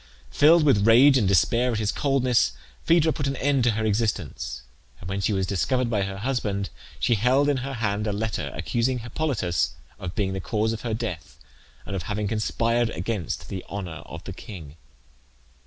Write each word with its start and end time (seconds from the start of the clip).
Filled 0.31 0.63
with 0.63 0.87
rage 0.87 1.15
and 1.15 1.27
despair 1.27 1.71
at 1.73 1.77
his 1.77 1.91
coldness 1.91 2.53
Phaedra 2.85 3.13
put 3.13 3.27
an 3.27 3.35
end 3.35 3.63
to 3.65 3.71
her 3.77 3.85
existence; 3.85 4.63
and 4.99 5.07
when 5.07 5.21
she 5.21 5.31
was 5.31 5.45
discovered 5.45 5.91
by 5.91 6.01
her 6.01 6.17
husband 6.17 6.71
she 6.99 7.13
held 7.13 7.47
in 7.47 7.57
her 7.57 7.73
hand 7.75 8.07
a 8.07 8.11
letter, 8.11 8.49
accusing 8.55 8.97
Hippolytus 9.05 9.75
of 9.99 10.15
being 10.15 10.33
the 10.33 10.41
cause 10.41 10.73
of 10.73 10.81
her 10.81 10.95
death, 10.95 11.37
and 11.85 11.95
of 11.95 12.01
having 12.09 12.27
conspired 12.27 12.89
against 12.89 13.47
the 13.47 13.63
honour 13.69 14.01
of 14.07 14.23
the 14.23 14.33
king. 14.33 14.75